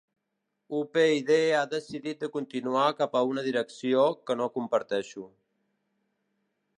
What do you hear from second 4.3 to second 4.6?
que no